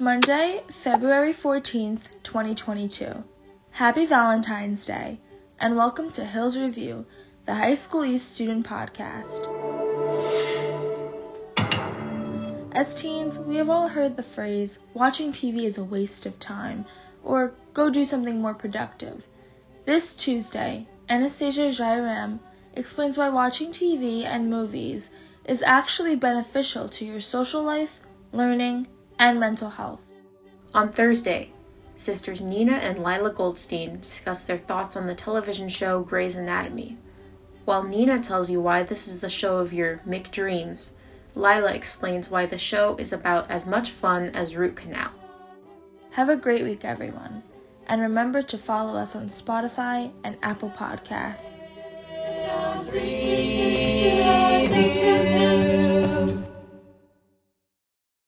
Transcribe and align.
Monday, 0.00 0.62
February 0.70 1.34
14th, 1.34 2.04
2022. 2.22 3.24
Happy 3.72 4.06
Valentine's 4.06 4.86
Day, 4.86 5.18
and 5.58 5.76
welcome 5.76 6.10
to 6.12 6.24
Hills 6.24 6.56
Review, 6.56 7.04
the 7.44 7.54
High 7.54 7.74
School 7.74 8.04
East 8.04 8.32
student 8.32 8.66
podcast. 8.66 9.46
As 12.72 12.94
teens, 12.94 13.38
we 13.38 13.56
have 13.56 13.68
all 13.68 13.88
heard 13.88 14.16
the 14.16 14.22
phrase, 14.22 14.78
watching 14.94 15.30
TV 15.30 15.64
is 15.64 15.78
a 15.78 15.84
waste 15.84 16.26
of 16.26 16.38
time, 16.40 16.86
or 17.22 17.54
go 17.74 17.90
do 17.90 18.04
something 18.04 18.40
more 18.40 18.54
productive. 18.54 19.26
This 19.84 20.14
Tuesday, 20.14 20.86
Anastasia 21.08 21.68
Jairam 21.68 22.38
explains 22.74 23.18
why 23.18 23.28
watching 23.28 23.72
TV 23.72 24.24
and 24.24 24.48
movies 24.48 25.10
is 25.44 25.62
actually 25.62 26.16
beneficial 26.16 26.88
to 26.88 27.04
your 27.04 27.20
social 27.20 27.62
life, 27.62 28.00
learning, 28.32 28.86
and 29.22 29.38
mental 29.38 29.70
health. 29.70 30.00
On 30.74 30.92
Thursday, 30.92 31.52
sisters 31.94 32.40
Nina 32.40 32.72
and 32.72 32.98
Lila 32.98 33.32
Goldstein 33.32 34.00
discuss 34.00 34.44
their 34.44 34.58
thoughts 34.58 34.96
on 34.96 35.06
the 35.06 35.14
television 35.14 35.68
show 35.68 36.00
Grey's 36.02 36.34
Anatomy. 36.34 36.98
While 37.64 37.84
Nina 37.84 38.18
tells 38.18 38.50
you 38.50 38.60
why 38.60 38.82
this 38.82 39.06
is 39.06 39.20
the 39.20 39.30
show 39.30 39.58
of 39.58 39.72
your 39.72 39.98
McDreams, 39.98 40.90
Lila 41.36 41.72
explains 41.72 42.32
why 42.32 42.46
the 42.46 42.58
show 42.58 42.96
is 42.96 43.12
about 43.12 43.48
as 43.48 43.64
much 43.64 43.90
fun 43.90 44.30
as 44.30 44.56
root 44.56 44.74
canal. 44.74 45.12
Have 46.10 46.28
a 46.28 46.34
great 46.34 46.64
week, 46.64 46.84
everyone. 46.84 47.44
And 47.86 48.00
remember 48.00 48.42
to 48.42 48.58
follow 48.58 48.98
us 48.98 49.14
on 49.14 49.28
Spotify 49.28 50.10
and 50.24 50.36
Apple 50.42 50.70
Podcasts. 50.70 51.76